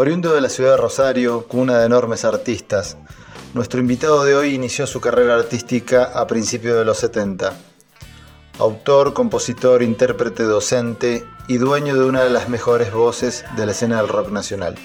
Oriundo 0.00 0.32
de 0.32 0.40
la 0.40 0.48
ciudad 0.48 0.70
de 0.70 0.76
Rosario, 0.76 1.48
cuna 1.48 1.80
de 1.80 1.86
enormes 1.86 2.24
artistas, 2.24 2.96
nuestro 3.52 3.80
invitado 3.80 4.22
de 4.22 4.36
hoy 4.36 4.54
inició 4.54 4.86
su 4.86 5.00
carrera 5.00 5.34
artística 5.34 6.04
a 6.04 6.28
principios 6.28 6.78
de 6.78 6.84
los 6.84 6.98
70. 6.98 7.52
Autor, 8.60 9.12
compositor, 9.12 9.82
intérprete, 9.82 10.44
docente 10.44 11.24
y 11.48 11.56
dueño 11.56 11.96
de 11.96 12.04
una 12.04 12.22
de 12.22 12.30
las 12.30 12.48
mejores 12.48 12.92
voces 12.92 13.44
de 13.56 13.66
la 13.66 13.72
escena 13.72 13.96
del 13.96 14.06
rock 14.06 14.30
nacional. 14.30 14.76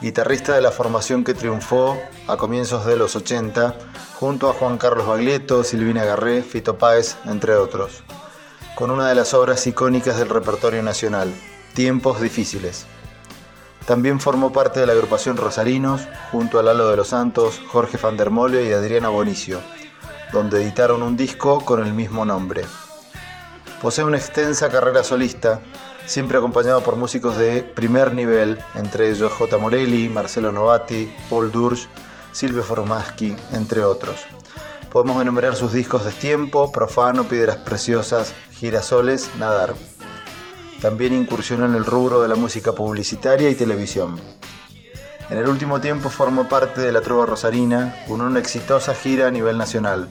Guitarrista 0.00 0.54
de 0.54 0.62
la 0.62 0.70
formación 0.70 1.24
que 1.24 1.34
triunfó 1.34 1.98
a 2.28 2.36
comienzos 2.36 2.86
de 2.86 2.96
los 2.96 3.16
80 3.16 3.74
junto 4.14 4.48
a 4.48 4.54
Juan 4.54 4.78
Carlos 4.78 5.08
Baglietto, 5.08 5.64
Silvina 5.64 6.04
Garré, 6.04 6.44
Fito 6.44 6.78
Páez, 6.78 7.16
entre 7.24 7.56
otros, 7.56 8.04
con 8.76 8.92
una 8.92 9.08
de 9.08 9.16
las 9.16 9.34
obras 9.34 9.66
icónicas 9.66 10.18
del 10.18 10.28
repertorio 10.28 10.84
nacional, 10.84 11.34
Tiempos 11.74 12.20
Difíciles. 12.20 12.86
También 13.88 14.20
formó 14.20 14.52
parte 14.52 14.80
de 14.80 14.86
la 14.86 14.92
agrupación 14.92 15.38
Rosarinos, 15.38 16.02
junto 16.30 16.58
a 16.58 16.62
Lalo 16.62 16.90
de 16.90 16.96
los 16.98 17.08
Santos, 17.08 17.58
Jorge 17.68 17.96
Fandermole 17.96 18.68
y 18.68 18.72
Adriana 18.72 19.08
Bonicio, 19.08 19.62
donde 20.30 20.62
editaron 20.62 21.02
un 21.02 21.16
disco 21.16 21.64
con 21.64 21.82
el 21.82 21.94
mismo 21.94 22.26
nombre. 22.26 22.66
Posee 23.80 24.04
una 24.04 24.18
extensa 24.18 24.68
carrera 24.68 25.02
solista, 25.02 25.62
siempre 26.04 26.36
acompañado 26.36 26.82
por 26.82 26.96
músicos 26.96 27.38
de 27.38 27.62
primer 27.62 28.12
nivel, 28.12 28.58
entre 28.74 29.08
ellos 29.10 29.32
J. 29.32 29.56
Morelli, 29.56 30.10
Marcelo 30.10 30.52
Novati, 30.52 31.10
Paul 31.30 31.50
Dursch, 31.50 31.88
Silvio 32.30 32.62
Formaschi, 32.62 33.34
entre 33.54 33.84
otros. 33.84 34.16
Podemos 34.92 35.22
enumerar 35.22 35.56
sus 35.56 35.72
discos 35.72 36.04
de 36.04 36.12
Tiempo, 36.12 36.70
Profano, 36.72 37.24
Piedras 37.24 37.56
Preciosas, 37.56 38.34
Girasoles, 38.50 39.30
Nadar. 39.38 39.72
También 40.80 41.12
incursionó 41.12 41.64
en 41.66 41.74
el 41.74 41.84
rubro 41.84 42.22
de 42.22 42.28
la 42.28 42.36
música 42.36 42.72
publicitaria 42.72 43.50
y 43.50 43.54
televisión. 43.56 44.20
En 45.28 45.38
el 45.38 45.48
último 45.48 45.80
tiempo 45.80 46.08
formó 46.08 46.48
parte 46.48 46.80
de 46.80 46.92
la 46.92 47.00
Trova 47.00 47.26
Rosarina 47.26 47.96
con 48.06 48.20
una 48.20 48.38
exitosa 48.38 48.94
gira 48.94 49.26
a 49.26 49.30
nivel 49.30 49.58
nacional, 49.58 50.08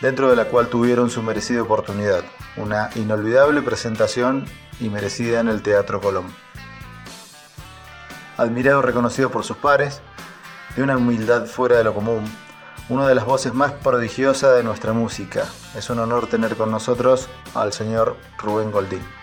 dentro 0.00 0.30
de 0.30 0.36
la 0.36 0.46
cual 0.46 0.68
tuvieron 0.68 1.10
su 1.10 1.22
merecida 1.22 1.62
oportunidad, 1.62 2.24
una 2.56 2.90
inolvidable 2.96 3.62
presentación 3.62 4.46
y 4.80 4.88
merecida 4.88 5.40
en 5.40 5.48
el 5.48 5.62
Teatro 5.62 6.00
Colón. 6.00 6.26
Admirado 8.36 8.80
y 8.80 8.82
reconocido 8.82 9.30
por 9.30 9.44
sus 9.44 9.58
pares, 9.58 10.00
de 10.74 10.82
una 10.82 10.96
humildad 10.96 11.46
fuera 11.46 11.76
de 11.76 11.84
lo 11.84 11.94
común, 11.94 12.24
una 12.88 13.06
de 13.06 13.14
las 13.14 13.26
voces 13.26 13.54
más 13.54 13.72
prodigiosas 13.72 14.56
de 14.56 14.64
nuestra 14.64 14.92
música. 14.92 15.44
Es 15.76 15.90
un 15.90 15.98
honor 15.98 16.26
tener 16.26 16.56
con 16.56 16.70
nosotros 16.70 17.28
al 17.54 17.72
señor 17.72 18.16
Rubén 18.38 18.72
Goldín. 18.72 19.21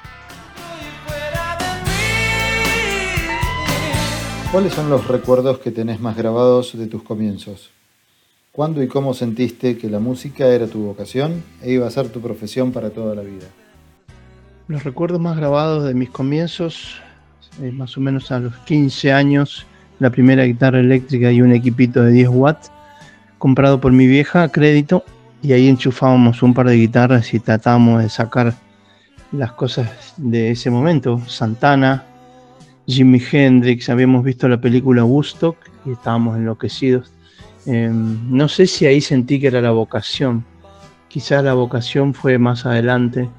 ¿Cuáles 4.52 4.74
son 4.74 4.90
los 4.90 5.08
recuerdos 5.08 5.60
que 5.60 5.70
tenés 5.70 6.02
más 6.02 6.18
grabados 6.18 6.76
de 6.76 6.88
tus 6.88 7.04
comienzos? 7.04 7.70
¿Cuándo 8.52 8.82
y 8.82 8.88
cómo 8.88 9.14
sentiste 9.14 9.78
que 9.78 9.92
la 9.92 10.00
música 10.00 10.48
era 10.48 10.66
tu 10.66 10.86
vocación 10.86 11.44
e 11.62 11.74
iba 11.74 11.86
a 11.86 11.92
ser 11.92 12.10
tu 12.10 12.20
profesión 12.20 12.72
para 12.72 12.90
toda 12.90 13.14
la 13.14 13.22
vida? 13.22 13.46
Los 14.68 14.84
recuerdos 14.84 15.22
más 15.22 15.38
grabados 15.38 15.84
de 15.84 15.94
mis 15.94 16.10
comienzos, 16.10 17.00
eh, 17.62 17.72
más 17.72 17.96
o 17.96 18.02
menos 18.02 18.32
a 18.32 18.40
los 18.40 18.58
15 18.58 19.14
años, 19.14 19.68
la 20.00 20.10
primera 20.10 20.46
guitarra 20.46 20.80
eléctrica 20.80 21.32
y 21.32 21.44
un 21.44 21.54
equipito 21.54 22.02
de 22.02 22.12
10 22.12 22.30
watts, 22.30 22.72
comprado 23.38 23.80
por 23.80 23.92
mi 23.92 24.08
vieja 24.08 24.42
a 24.42 24.50
crédito, 24.50 25.04
y 25.44 25.54
ahí 25.54 25.68
enchufábamos 25.68 26.42
un 26.42 26.56
par 26.56 26.68
de 26.68 26.76
guitarras 26.76 27.36
y 27.36 27.40
tratábamos 27.40 28.02
de 28.02 28.10
sacar 28.10 28.56
las 29.32 29.52
cosas 29.52 30.16
de 30.18 30.50
ese 30.50 30.72
momento. 30.72 31.22
Santana, 31.28 32.04
Jimi 32.90 33.22
Hendrix, 33.32 33.88
habíamos 33.88 34.24
visto 34.24 34.48
la 34.48 34.60
película 34.60 35.04
Woodstock 35.04 35.56
y 35.86 35.92
estábamos 35.92 36.38
enloquecidos. 36.38 37.14
Em, 37.68 38.18
no 38.36 38.50
sé 38.50 38.66
si 38.66 38.88
ahí 38.88 39.00
sentí 39.00 39.40
que 39.40 39.46
era 39.48 39.62
la 39.62 39.70
vocación. 39.70 40.44
Quizás 41.08 41.44
la 41.44 41.54
vocación 41.54 42.16
fue 42.16 42.40
más 42.40 42.66
adelante, 42.66 43.30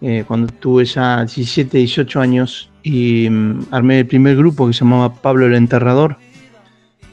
eh, 0.00 0.24
cuando 0.26 0.52
tuve 0.52 0.84
ya 0.84 1.24
17, 1.24 1.78
18 1.78 2.20
años 2.20 2.70
y 2.82 3.26
em, 3.26 3.64
armé 3.70 4.00
el 4.00 4.06
primer 4.06 4.36
grupo 4.36 4.66
que 4.66 4.72
se 4.72 4.80
llamaba 4.80 5.14
Pablo 5.14 5.46
el 5.46 5.54
Enterrador. 5.54 6.16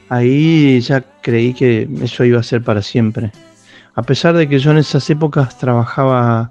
Ahí 0.08 0.80
ya 0.80 1.04
creí 1.22 1.54
que 1.54 1.88
eso 2.02 2.24
iba 2.24 2.40
a 2.40 2.42
ser 2.42 2.64
para 2.64 2.82
siempre. 2.82 3.30
A 3.94 4.02
pesar 4.02 4.36
de 4.36 4.48
que 4.48 4.58
yo 4.58 4.72
en 4.72 4.78
esas 4.78 5.08
épocas 5.08 5.56
trabajaba 5.56 6.50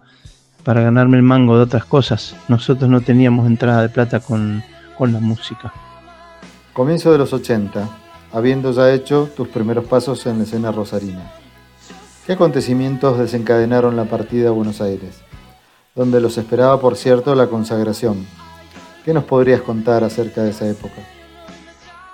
para 0.63 0.81
ganarme 0.81 1.17
el 1.17 1.23
mango 1.23 1.57
de 1.57 1.63
otras 1.63 1.83
cosas, 1.83 2.37
nosotros 2.47 2.89
no 2.89 3.01
teníamos 3.01 3.47
entrada 3.47 3.81
de 3.81 3.89
plata 3.89 4.21
con 4.21 4.63
con 4.99 5.13
la 5.13 5.21
música. 5.21 5.71
Comienzo 6.73 7.13
de 7.13 7.17
los 7.17 7.31
80, 7.31 7.87
habiendo 8.33 8.73
ya 8.73 8.91
hecho 8.91 9.29
tus 9.33 9.47
primeros 9.47 9.85
pasos 9.85 10.25
en 10.25 10.39
la 10.39 10.43
escena 10.43 10.73
rosarina. 10.73 11.31
¿Qué 12.25 12.33
acontecimientos 12.33 13.17
desencadenaron 13.17 13.95
la 13.95 14.03
partida 14.03 14.49
a 14.49 14.51
Buenos 14.51 14.81
Aires? 14.81 15.21
Donde 15.95 16.19
los 16.19 16.37
esperaba, 16.37 16.81
por 16.81 16.97
cierto, 16.97 17.33
la 17.33 17.47
consagración. 17.47 18.27
¿Qué 19.05 19.13
nos 19.13 19.23
podrías 19.23 19.61
contar 19.61 20.03
acerca 20.03 20.43
de 20.43 20.49
esa 20.49 20.67
época? 20.67 21.01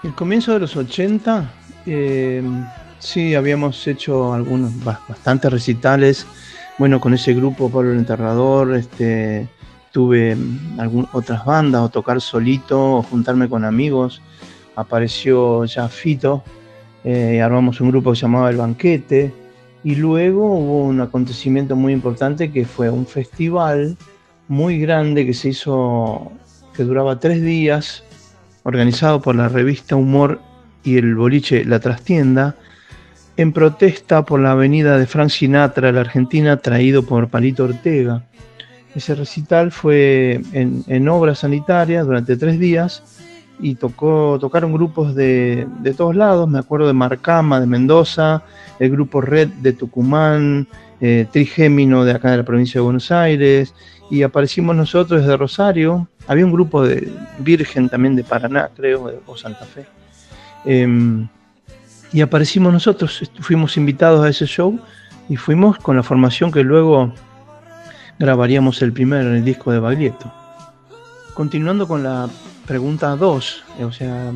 El 0.04 0.14
comienzo 0.14 0.54
de 0.54 0.60
los 0.60 0.76
80, 0.76 1.52
eh, 1.88 2.44
sí, 3.00 3.34
habíamos 3.34 3.88
hecho 3.88 4.32
algunos, 4.32 4.72
bastantes 4.84 5.52
recitales, 5.52 6.28
bueno, 6.78 7.02
con 7.02 7.16
ese 7.16 7.34
grupo 7.34 7.72
Pablo 7.72 7.94
el 7.94 7.98
Enterrador, 7.98 8.76
este, 8.76 9.50
tuve 9.96 10.36
algún, 10.78 11.08
otras 11.14 11.46
bandas 11.46 11.84
o 11.84 11.88
tocar 11.88 12.20
solito 12.20 12.98
o 12.98 13.02
juntarme 13.02 13.48
con 13.48 13.64
amigos. 13.64 14.22
Apareció 14.76 15.64
ya 15.64 15.88
Fito, 15.88 16.44
eh, 17.06 17.42
armamos 17.42 17.80
un 17.80 17.92
grupo 17.92 18.12
que 18.12 18.18
se 18.18 18.24
llamaba 18.24 18.50
El 18.50 18.58
Banquete 18.58 19.34
y 19.86 19.96
luego 19.96 20.54
hubo 20.54 20.84
un 20.84 21.00
acontecimiento 21.00 21.78
muy 21.78 21.94
importante 21.94 22.52
que 22.52 22.66
fue 22.66 22.90
un 22.90 23.08
festival 23.08 23.96
muy 24.50 24.80
grande 24.80 25.26
que 25.26 25.34
se 25.34 25.48
hizo, 25.48 26.30
que 26.76 26.84
duraba 26.84 27.22
tres 27.22 27.42
días, 27.42 28.04
organizado 28.64 29.22
por 29.22 29.38
la 29.38 29.48
revista 29.48 29.96
Humor 29.96 30.42
y 30.84 30.98
el 30.98 31.16
boliche 31.16 31.64
La 31.64 31.80
Trastienda, 31.80 32.58
en 33.38 33.54
protesta 33.54 34.26
por 34.26 34.42
la 34.42 34.52
avenida 34.52 34.98
de 34.98 35.08
Frank 35.08 35.30
Sinatra, 35.30 35.94
la 35.94 36.02
Argentina, 36.02 36.58
traído 36.58 37.04
por 37.04 37.30
Palito 37.30 37.64
Ortega. 37.64 38.26
Ese 38.96 39.14
recital 39.14 39.74
fue 39.74 40.42
en, 40.54 41.10
obras 41.10 41.40
sanitarias 41.40 42.06
durante 42.06 42.38
tres 42.38 42.58
días 42.58 43.04
y 43.60 43.76
tocó, 43.76 44.38
tocaron 44.40 44.72
grupos 44.72 45.14
de, 45.14 45.68
todos 45.98 46.16
lados, 46.16 46.50
me 46.50 46.60
acuerdo 46.60 46.88
de 46.88 46.94
Marcama, 46.94 47.60
de 47.60 47.68
Mendoza, 47.68 48.44
el 48.80 48.92
grupo 48.92 49.20
Red 49.20 49.50
de 49.50 49.74
Tucumán, 49.74 50.68
eh, 51.02 51.28
Trigémino 51.30 52.06
de 52.06 52.14
acá 52.14 52.32
de 52.32 52.38
la 52.38 52.44
provincia 52.44 52.80
de 52.80 52.86
Buenos 52.86 53.12
Aires, 53.12 53.74
y 54.10 54.24
aparecimos 54.24 54.76
nosotros 54.78 55.22
desde 55.22 55.36
Rosario, 55.36 56.08
había 56.28 56.46
un 56.46 56.54
grupo 56.54 56.82
de 56.82 57.12
Virgen 57.40 57.90
también 57.90 58.16
de 58.16 58.24
Paraná, 58.24 58.70
creo, 58.76 59.12
o 59.26 59.36
Santa 59.36 59.66
Fe, 59.66 59.86
em, 60.64 61.28
y 62.14 62.22
aparecimos 62.22 62.72
nosotros, 62.72 63.30
fuimos 63.42 63.76
invitados 63.76 64.26
a 64.26 64.30
ese 64.30 64.46
show 64.46 64.80
y 65.28 65.36
fuimos 65.36 65.78
con 65.80 65.98
la 65.98 66.04
formación 66.04 66.50
que 66.50 66.64
luego 66.64 67.14
grabaríamos 68.20 68.82
el 68.82 68.94
primer 68.94 69.44
disco 69.44 69.72
de 69.72 69.80
Baglietto. 69.80 70.32
Continuando 71.34 71.88
con 71.88 72.04
la 72.04 72.30
pregunta 72.66 73.16
2, 73.16 73.64
o 73.84 73.92
sea, 73.92 74.32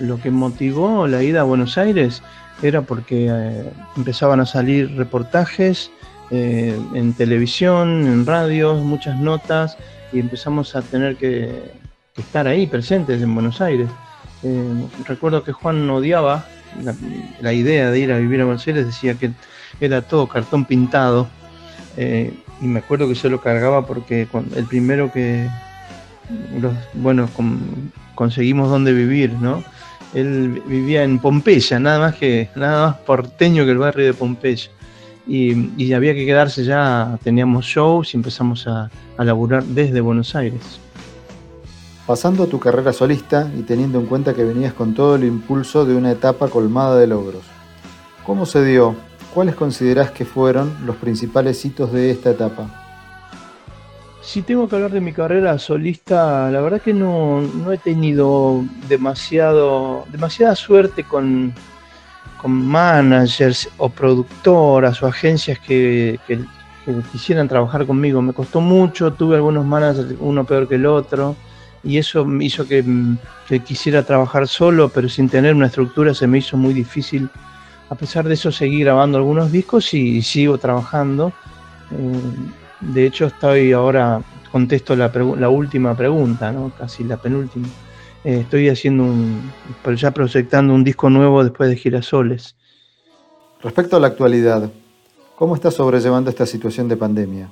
lo 0.00 0.18
que 0.20 0.30
motivó 0.30 1.06
la 1.06 1.22
ida 1.22 1.40
a 1.40 1.44
Buenos 1.44 1.76
Aires 1.76 2.22
era 2.62 2.82
porque 2.82 3.28
eh, 3.30 3.70
empezaban 3.96 4.40
a 4.40 4.46
salir 4.46 4.96
reportajes 4.96 5.90
eh, 6.30 6.78
en 6.94 7.12
televisión, 7.12 8.06
en 8.06 8.26
radio, 8.26 8.74
muchas 8.74 9.18
notas, 9.20 9.76
y 10.12 10.20
empezamos 10.20 10.74
a 10.74 10.82
tener 10.82 11.16
que, 11.16 11.78
estar 12.16 12.48
ahí 12.48 12.66
presentes 12.66 13.22
en 13.22 13.32
Buenos 13.32 13.60
Aires. 13.60 13.88
Eh, 14.42 14.86
recuerdo 15.06 15.44
que 15.44 15.52
Juan 15.52 15.88
odiaba 15.88 16.46
la, 17.40 17.52
idea 17.52 17.90
de 17.92 17.98
ir 18.00 18.12
a 18.12 18.18
vivir 18.18 18.40
a 18.40 18.44
Buenos 18.44 18.66
Aires, 18.66 18.86
decía 18.86 19.14
que 19.14 19.30
era 19.80 20.02
todo 20.02 20.26
cartón 20.26 20.64
pintado 20.64 21.28
y 22.60 22.66
me 22.66 22.80
acuerdo 22.80 23.08
que 23.08 23.14
yo 23.14 23.28
lo 23.28 23.40
cargaba 23.40 23.86
porque 23.86 24.26
el 24.56 24.64
primero 24.64 25.12
que, 25.12 25.48
bueno, 26.94 27.28
conseguimos 28.14 28.70
dónde 28.70 28.92
vivir, 28.92 29.32
¿no? 29.34 29.62
Él 30.14 30.62
vivía 30.66 31.04
en 31.04 31.18
Pompeya, 31.18 31.78
nada 31.78 31.98
más 31.98 32.14
que, 32.16 32.48
nada 32.56 32.86
más 32.86 32.96
porteño 32.98 33.64
que 33.64 33.70
el 33.72 33.78
barrio 33.78 34.06
de 34.06 34.14
Pompeya. 34.14 34.70
Y, 35.26 35.92
había 35.92 36.14
que 36.14 36.24
quedarse 36.24 36.64
ya, 36.64 37.18
teníamos 37.22 37.66
shows 37.66 38.14
y 38.14 38.16
empezamos 38.16 38.66
a, 38.66 38.90
a 39.18 39.24
laburar 39.24 39.62
desde 39.62 40.00
Buenos 40.00 40.34
Aires. 40.34 40.80
Pasando 42.06 42.44
a 42.44 42.46
tu 42.46 42.58
carrera 42.58 42.94
solista 42.94 43.50
y 43.58 43.62
teniendo 43.62 44.00
en 44.00 44.06
cuenta 44.06 44.32
que 44.32 44.42
venías 44.42 44.72
con 44.72 44.94
todo 44.94 45.16
el 45.16 45.24
impulso 45.24 45.84
de 45.84 45.94
una 45.94 46.10
etapa 46.10 46.48
colmada 46.48 46.98
de 46.98 47.06
logros, 47.06 47.42
¿cómo 48.24 48.46
se 48.46 48.64
dio 48.64 48.96
¿Cuáles 49.38 49.54
considerás 49.54 50.10
que 50.10 50.24
fueron 50.24 50.74
los 50.84 50.96
principales 50.96 51.64
hitos 51.64 51.92
de 51.92 52.10
esta 52.10 52.30
etapa? 52.30 52.68
Si 54.20 54.42
tengo 54.42 54.68
que 54.68 54.74
hablar 54.74 54.90
de 54.90 55.00
mi 55.00 55.12
carrera 55.12 55.56
solista, 55.60 56.50
la 56.50 56.60
verdad 56.60 56.82
que 56.82 56.92
no, 56.92 57.40
he 57.72 57.78
tenido 57.78 58.64
demasiado, 58.88 60.06
demasiada 60.10 60.56
suerte 60.56 61.04
con, 61.04 61.54
con 62.42 62.50
managers 62.50 63.68
o 63.76 63.88
productoras 63.88 65.00
o 65.04 65.06
agencias 65.06 65.60
que, 65.60 66.18
quisieran 67.12 67.46
trabajar 67.46 67.86
conmigo. 67.86 68.20
Me 68.20 68.32
costó 68.32 68.60
mucho, 68.60 69.12
tuve 69.12 69.36
algunos 69.36 69.64
managers, 69.64 70.16
uno 70.18 70.42
peor 70.42 70.66
que 70.66 70.74
el 70.74 70.86
otro, 70.86 71.36
y 71.84 71.98
eso 71.98 72.26
hizo 72.40 72.66
que, 72.66 72.84
quisiera 73.64 74.02
trabajar 74.02 74.48
solo, 74.48 74.88
pero 74.88 75.08
sin 75.08 75.28
tener 75.28 75.54
una 75.54 75.66
estructura 75.66 76.12
se 76.12 76.26
me 76.26 76.38
hizo 76.38 76.56
muy 76.56 76.74
difícil. 76.74 77.30
A 77.90 77.94
pesar 77.94 78.28
de 78.28 78.34
eso, 78.34 78.52
seguí 78.52 78.80
grabando 78.80 79.18
algunos 79.18 79.50
discos 79.50 79.94
y, 79.94 80.20
sigo 80.22 80.58
trabajando. 80.58 81.32
Eh, 81.90 82.20
de 82.80 83.06
hecho, 83.06 83.26
estoy 83.26 83.72
ahora, 83.72 84.20
contesto 84.52 84.94
la, 84.94 85.10
la 85.38 85.48
última 85.48 85.96
pregunta, 85.96 86.52
¿no? 86.52 86.70
casi 86.78 87.04
la 87.04 87.16
penúltima. 87.16 87.68
Eh, 88.24 88.40
estoy 88.40 88.68
haciendo 88.68 89.04
un, 89.04 89.50
ya 89.96 90.10
proyectando 90.10 90.74
un 90.74 90.84
disco 90.84 91.08
nuevo 91.08 91.42
después 91.42 91.70
de 91.70 91.76
Girasoles. 91.76 92.56
Respecto 93.62 93.96
a 93.96 94.00
la 94.00 94.08
actualidad, 94.08 94.70
¿cómo 95.36 95.54
estás 95.54 95.74
sobrellevando 95.74 96.28
esta 96.28 96.46
situación 96.46 96.88
de 96.88 96.96
pandemia? 96.96 97.48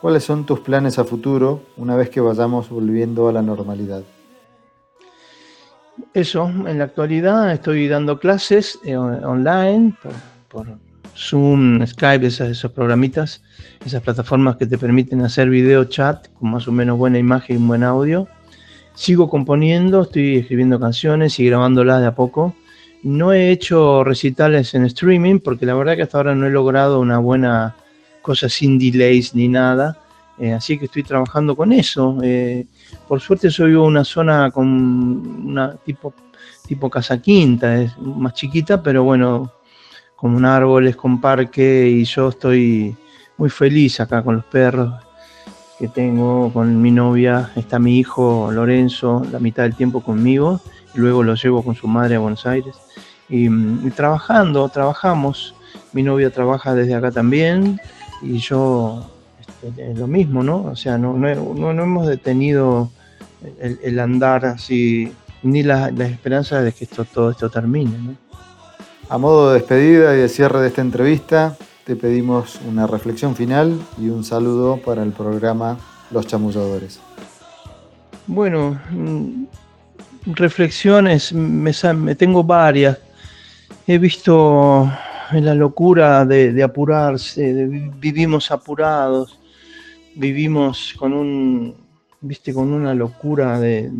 ¿Cuáles 0.00 0.24
son 0.24 0.44
tus 0.46 0.60
planes 0.60 0.98
a 0.98 1.04
futuro 1.04 1.62
una 1.76 1.96
vez 1.96 2.10
que 2.10 2.20
vayamos 2.20 2.68
volviendo 2.68 3.28
a 3.28 3.32
la 3.32 3.42
normalidad? 3.42 4.02
Eso, 6.14 6.48
en 6.48 6.78
la 6.78 6.84
actualidad 6.84 7.52
estoy 7.52 7.88
dando 7.88 8.18
clases 8.18 8.78
eh, 8.84 8.96
online 8.96 9.94
por 10.48 10.66
Zoom, 11.16 11.86
Skype, 11.86 12.26
esas, 12.26 12.50
esos 12.50 12.72
programitas, 12.72 13.42
esas 13.84 14.02
plataformas 14.02 14.56
que 14.56 14.66
te 14.66 14.78
permiten 14.78 15.22
hacer 15.22 15.50
video 15.50 15.84
chat 15.84 16.28
con 16.34 16.50
más 16.50 16.66
o 16.68 16.72
menos 16.72 16.98
buena 16.98 17.18
imagen 17.18 17.56
y 17.56 17.58
un 17.58 17.68
buen 17.68 17.82
audio. 17.82 18.28
Sigo 18.94 19.28
componiendo, 19.28 20.02
estoy 20.02 20.36
escribiendo 20.36 20.78
canciones 20.78 21.38
y 21.38 21.46
grabándolas 21.46 22.00
de 22.00 22.06
a 22.06 22.14
poco. 22.14 22.54
No 23.02 23.32
he 23.32 23.50
hecho 23.50 24.04
recitales 24.04 24.74
en 24.74 24.84
streaming 24.84 25.40
porque 25.40 25.66
la 25.66 25.74
verdad 25.74 25.96
que 25.96 26.02
hasta 26.02 26.18
ahora 26.18 26.34
no 26.34 26.46
he 26.46 26.50
logrado 26.50 27.00
una 27.00 27.18
buena 27.18 27.74
cosa 28.20 28.48
sin 28.48 28.78
delays 28.78 29.34
ni 29.34 29.48
nada. 29.48 29.98
Eh, 30.42 30.52
así 30.52 30.76
que 30.76 30.86
estoy 30.86 31.04
trabajando 31.04 31.54
con 31.54 31.72
eso. 31.72 32.18
Eh, 32.20 32.66
por 33.06 33.20
suerte 33.20 33.48
soy 33.48 33.70
vivo 33.70 33.86
una 33.86 34.02
zona 34.02 34.50
con 34.50 34.66
una 34.66 35.76
tipo, 35.76 36.12
tipo 36.66 36.90
casa 36.90 37.22
quinta, 37.22 37.80
es 37.80 37.96
más 37.98 38.34
chiquita, 38.34 38.82
pero 38.82 39.04
bueno, 39.04 39.52
con 40.16 40.44
árboles, 40.44 40.96
con 40.96 41.20
parque 41.20 41.88
y 41.88 42.02
yo 42.02 42.30
estoy 42.30 42.96
muy 43.36 43.50
feliz 43.50 44.00
acá 44.00 44.24
con 44.24 44.34
los 44.34 44.44
perros 44.46 44.92
que 45.78 45.86
tengo, 45.86 46.52
con 46.52 46.82
mi 46.82 46.90
novia, 46.90 47.52
está 47.54 47.78
mi 47.78 48.00
hijo 48.00 48.50
Lorenzo 48.50 49.22
la 49.30 49.38
mitad 49.38 49.62
del 49.62 49.76
tiempo 49.76 50.00
conmigo 50.00 50.60
y 50.92 50.98
luego 50.98 51.22
lo 51.22 51.36
llevo 51.36 51.62
con 51.62 51.76
su 51.76 51.86
madre 51.86 52.16
a 52.16 52.18
Buenos 52.18 52.46
Aires 52.46 52.74
y, 53.28 53.48
trabajando, 53.90 54.68
trabajamos, 54.70 55.54
mi 55.92 56.02
novia 56.02 56.30
trabaja 56.30 56.74
desde 56.74 56.96
acá 56.96 57.12
también 57.12 57.80
y 58.20 58.38
yo 58.38 59.08
este, 59.42 59.94
lo 59.94 60.06
mismo, 60.06 60.42
¿no? 60.42 60.64
O 60.64 60.76
sea, 60.76 60.98
no, 60.98 61.14
no, 61.14 61.70
hemos 61.70 62.06
detenido 62.06 62.90
el, 63.60 63.98
andar 63.98 64.46
así, 64.46 65.12
ni 65.42 65.62
la, 65.62 65.90
la 65.90 66.06
esperanza 66.06 66.62
de 66.62 66.72
que 66.72 66.84
esto, 66.84 67.04
todo 67.04 67.30
esto 67.30 67.50
termine, 67.50 67.98
¿no? 67.98 68.16
A 69.08 69.18
modo 69.18 69.50
de 69.50 69.58
despedida 69.58 70.14
y 70.14 70.20
de 70.20 70.28
cierre 70.28 70.60
de 70.60 70.68
esta 70.68 70.80
entrevista, 70.80 71.56
te 71.84 71.96
pedimos 71.96 72.60
una 72.66 72.86
reflexión 72.86 73.34
final 73.34 73.78
y 73.98 74.08
un 74.08 74.24
saludo 74.24 74.78
para 74.78 75.02
el 75.02 75.12
programa 75.12 75.78
Los 76.10 76.26
Chamulladores. 76.26 77.00
Bueno, 78.26 78.80
mm, 78.90 79.44
reflexiones, 80.26 81.32
me, 81.32 82.14
tengo 82.14 82.44
varias. 82.44 82.98
He 83.86 83.98
visto 83.98 84.90
la 85.40 85.54
locura 85.54 86.24
de, 86.24 86.62
apurarse, 86.62 87.68
vivimos 87.98 88.50
apurados, 88.50 89.38
vivimos 90.14 90.94
con 90.98 91.12
un, 91.12 91.74
viste, 92.20 92.52
con 92.52 92.72
una 92.72 92.92
locura 92.94 93.58
de 93.58 93.90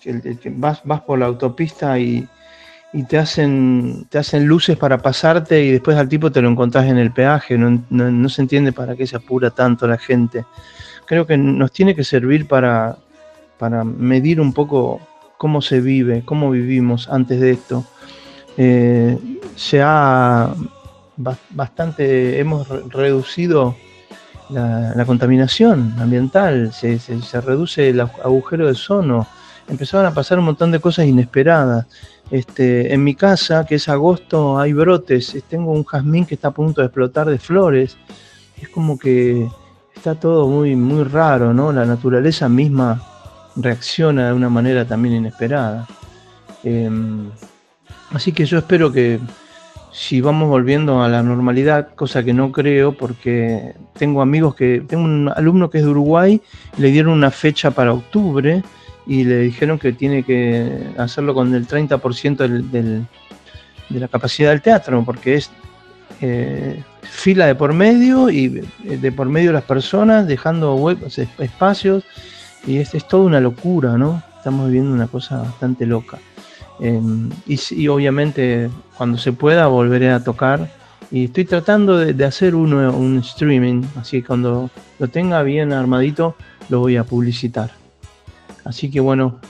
que, 0.00 0.52
vas, 0.56 0.80
vas 0.84 1.00
por 1.02 1.18
la 1.18 1.26
autopista 1.26 1.98
y, 1.98 2.26
y 2.92 3.02
te 3.04 3.18
hacen, 3.18 4.06
te 4.08 4.18
hacen 4.18 4.46
luces 4.46 4.76
para 4.76 4.98
pasarte 4.98 5.62
y 5.62 5.72
después 5.72 5.96
al 5.98 6.08
tipo 6.08 6.32
te 6.32 6.40
lo 6.40 6.48
encontrás 6.48 6.86
en 6.86 6.98
el 6.98 7.12
peaje. 7.12 7.58
No, 7.58 8.28
se 8.28 8.42
entiende 8.42 8.72
para 8.72 8.96
qué 8.96 9.06
se 9.06 9.16
apura 9.16 9.50
tanto 9.50 9.86
la 9.86 9.98
gente. 9.98 10.44
Creo 11.04 11.26
que 11.26 11.36
nos 11.36 11.72
tiene 11.72 11.94
que 11.94 12.04
servir 12.04 12.48
para, 12.48 12.96
para 13.58 13.84
medir 13.84 14.40
un 14.40 14.52
poco 14.52 15.00
cómo 15.36 15.60
se 15.60 15.80
vive, 15.80 16.22
cómo 16.24 16.50
vivimos 16.50 17.08
antes 17.08 17.40
de 17.40 17.50
esto. 17.50 17.84
Eh, 18.56 19.18
se 19.54 19.82
ha 19.82 20.54
bastante, 21.16 22.38
hemos 22.38 22.68
reducido 22.90 23.74
la, 24.50 25.04
contaminación 25.06 25.94
ambiental, 25.98 26.72
se, 26.72 26.98
reduce 27.40 27.90
el 27.90 28.00
agujero 28.00 28.66
de 28.66 28.74
sono, 28.74 29.26
empezaron 29.68 30.06
a 30.06 30.14
pasar 30.14 30.38
un 30.38 30.46
montón 30.46 30.70
de 30.70 30.80
cosas 30.80 31.06
inesperadas. 31.06 31.86
Este, 32.30 32.92
en 32.92 33.04
mi 33.04 33.14
casa, 33.14 33.64
que 33.66 33.76
es 33.76 33.88
agosto, 33.88 34.58
hay 34.58 34.72
brotes. 34.72 35.36
Tengo 35.48 35.70
un 35.72 35.84
jazmín 35.84 36.26
que 36.26 36.34
está 36.34 36.48
a 36.48 36.50
punto 36.50 36.80
de 36.80 36.88
explotar 36.88 37.28
de 37.28 37.38
flores. 37.38 37.96
Es 38.60 38.68
como 38.68 38.98
que 38.98 39.48
está 39.94 40.16
todo 40.16 40.48
muy, 40.48 40.74
muy 40.74 41.04
raro, 41.04 41.54
¿no? 41.54 41.72
La 41.72 41.84
naturaleza 41.84 42.48
misma 42.48 43.00
reacciona 43.54 44.28
de 44.28 44.32
una 44.32 44.48
manera 44.48 44.84
también 44.84 45.16
inesperada. 45.16 45.86
Em, 46.64 47.30
así 48.16 48.32
que 48.32 48.44
yo 48.44 48.58
espero 48.58 48.90
que 48.90 49.20
si 49.92 50.20
vamos 50.20 50.48
volviendo 50.48 51.02
a 51.02 51.08
la 51.08 51.22
normalidad, 51.22 51.94
cosa 51.94 52.22
que 52.22 52.34
no 52.34 52.52
creo, 52.52 52.92
porque 52.92 53.74
tengo 53.98 54.20
amigos 54.20 54.54
que, 54.54 54.82
tengo 54.86 55.04
un 55.04 55.30
alumno 55.34 55.70
que 55.70 55.78
es 55.78 55.84
de 55.84 55.90
Uruguay, 55.90 56.40
le 56.76 56.90
dieron 56.90 57.12
una 57.14 57.30
fecha 57.30 57.70
para 57.70 57.94
octubre 57.94 58.62
y 59.06 59.24
le 59.24 59.38
dijeron 59.38 59.78
que 59.78 59.92
tiene 59.92 60.22
que 60.22 60.90
hacerlo 60.98 61.32
con 61.32 61.54
el 61.54 61.66
30% 61.66 62.36
del, 62.36 63.06
de 63.88 64.00
la 64.00 64.08
capacidad 64.08 64.50
del 64.50 64.60
teatro, 64.60 65.02
porque 65.04 65.36
es 65.36 65.50
eh, 66.20 66.82
fila 67.02 67.46
de 67.46 67.54
por 67.54 67.72
medio 67.72 68.28
y 68.28 68.62
eh, 68.84 68.96
de 68.98 69.12
por 69.12 69.28
medio 69.28 69.52
las 69.52 69.64
personas, 69.64 70.26
dejando 70.26 70.90
espacios, 71.38 72.04
y 72.66 72.78
es, 72.78 72.94
es 72.94 73.06
toda 73.06 73.24
una 73.24 73.40
locura, 73.40 73.96
¿no? 73.96 74.22
Estamos 74.36 74.66
viviendo 74.66 74.92
una 74.92 75.06
cosa 75.06 75.38
bastante 75.38 75.86
loca. 75.86 76.18
Em, 76.80 77.30
y, 77.46 77.88
obviamente 77.88 78.70
cuando 78.98 79.16
se 79.16 79.32
pueda 79.32 79.66
volveré 79.66 80.10
a 80.10 80.22
tocar 80.22 80.68
y 81.10 81.24
estoy 81.24 81.46
tratando 81.46 81.96
de, 81.96 82.12
de, 82.12 82.24
hacer 82.24 82.54
uno, 82.54 82.92
un 82.92 83.18
streaming, 83.18 83.82
así 83.96 84.20
que 84.20 84.26
cuando 84.26 84.70
lo 84.98 85.08
tenga 85.08 85.42
bien 85.42 85.72
armadito 85.72 86.36
lo 86.68 86.80
voy 86.80 86.96
a 86.96 87.04
publicitar. 87.04 87.70
Así 88.64 88.90
que 88.90 89.00
bueno, 89.00 89.40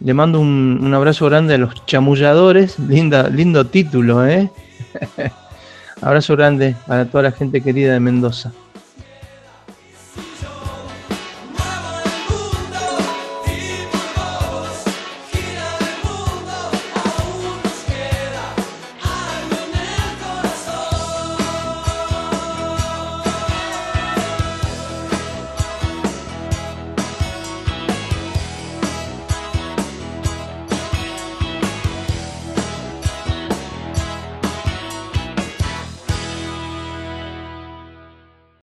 le 0.00 0.14
mando 0.14 0.40
un, 0.40 0.92
abrazo 0.94 1.26
grande 1.26 1.54
a 1.54 1.58
los 1.58 1.86
chamulladores. 1.86 2.78
Linda, 2.88 3.28
lindo 3.28 3.66
título, 3.66 4.26
¿eh? 4.26 4.50
abrazo 6.02 6.36
grande 6.36 6.76
para 6.86 7.06
toda 7.06 7.24
la 7.24 7.32
gente 7.32 7.60
querida 7.60 7.94
de 7.94 8.00
Mendoza. 8.00 8.52